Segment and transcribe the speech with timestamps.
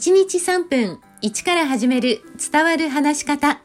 [0.00, 3.60] 1日3分1から始める伝わる話し方。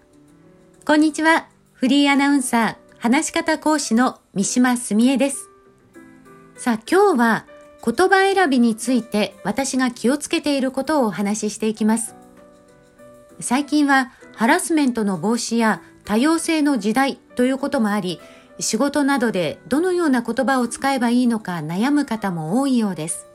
[0.85, 1.47] こんにちは。
[1.71, 5.49] フリーアナウンサー、話し方講師の三島澄江です。
[6.57, 7.45] さあ今日は
[7.85, 12.15] 言葉選びについて私が気をつけていることをお話ししていきます。
[13.39, 18.19] 最近はハラスメントの防止や多様性の時代ということもあり、
[18.59, 23.25] 仕事などでどのような言葉を使えばいいのか悩む方も多いようです。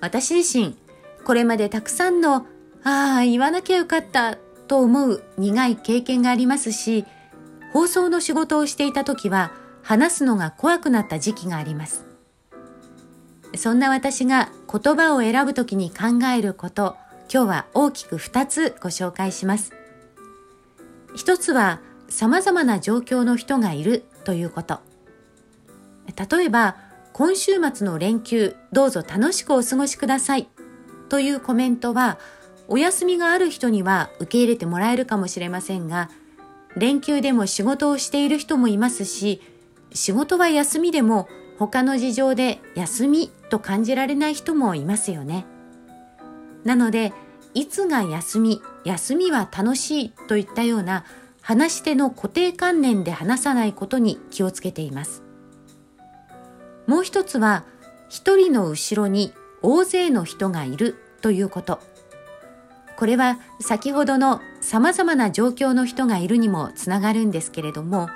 [0.00, 0.78] 私自身、
[1.24, 2.46] これまでたくさんの、
[2.82, 4.38] ああ、言わなきゃよかった
[4.68, 7.04] と思う苦い経験がありますし、
[7.72, 9.52] 放送の仕事をしていた時は
[9.82, 12.04] 話すのが怖くなった時期があります。
[13.56, 16.96] そんな私が言葉を選ぶ時に考えること、
[17.32, 19.72] 今日は大きく2つご紹介します。
[21.14, 24.80] 一つは様々な状況の人がいるということ。
[26.16, 26.76] 例えば、
[27.12, 30.48] 今週末の連休、どうぞ楽しくお過ごしください
[31.10, 32.18] というコメントは、
[32.68, 36.08] お休みがある人には受け入れてもらえるかもしれませんが、
[36.76, 39.42] 連休でも仕事をしている人もいますし、
[39.92, 45.46] 仕事は休みでも他の事情で休みと感じられない人もいますよね。
[46.64, 47.12] なので、
[47.54, 51.04] いつが休み、休みは楽しいといったような
[51.42, 55.24] 話し手の固定観念で話さないことに気をつけています。
[56.86, 57.64] もう一つは、
[58.08, 61.80] 一人の後ろに大勢の人がいるということ。
[62.96, 68.08] これは先ほどの様々な状況の人がいるにもつながるんですけれども、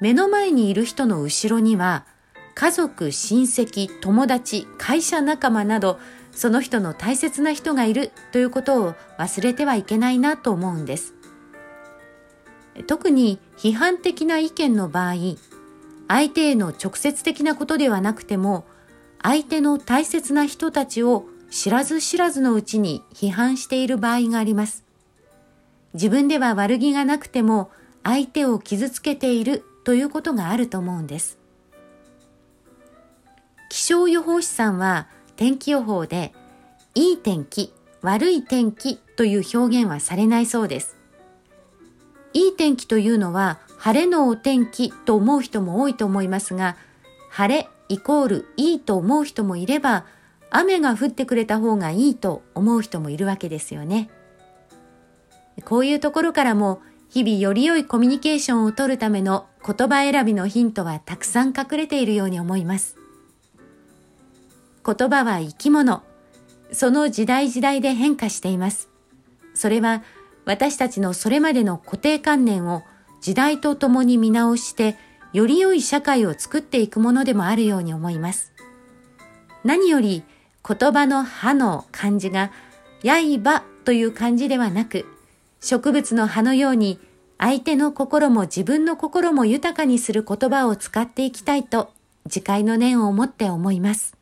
[0.00, 2.04] 目の前にいる人の後ろには、
[2.54, 5.98] 家族、親戚、友達、会社仲間など、
[6.32, 11.14] その人の大切な人がいるということを忘れてはいけないなと思うんです。
[12.86, 15.14] 特に批判的な意見の場合、
[16.08, 18.66] 相手への直接的なことではなくても、
[19.22, 24.84] 相手の大切な人たちを知らず知らずのうちに批判している場合があります。
[25.94, 27.70] 自分では悪気がなくても
[28.02, 31.38] 相手を傷つけているということがあると思うんです。
[33.68, 36.32] 気象予報士さんは天気予報で
[36.94, 37.72] いい天気、
[38.02, 40.96] 悪い天気という表現はされないそうです。
[42.32, 46.76] いい天気というのは晴れのお天気と思う人も多いと思いますが、
[47.30, 50.04] 晴れイコールいいと思う人もいれば、
[50.50, 54.10] 雨が降ってくれた方がいいと思う人もいるわけですよね。
[55.64, 62.96] こういうところからも日々より良いコミュニケーションをとるための言葉選びのヒントはたくさん隠れているように思います。
[64.84, 66.02] 言葉は生き物。
[66.72, 68.88] その時代時代で変化しています。
[69.54, 70.02] それは
[70.44, 72.82] 私たちのそれまでの固定観念を
[73.20, 74.96] 時代とともに見直して、
[75.36, 78.54] より良い社会を作っていくものでもあるように思います。
[79.64, 80.24] 何より
[80.66, 82.52] 言葉の葉の漢字が、
[83.02, 85.04] 刃という漢字ではなく、
[85.60, 86.98] 植物の葉のように
[87.36, 91.92] 相手の心も自分の心も豊かにする言葉を使っていきたいと、
[92.30, 94.15] 次回の念を持って思います。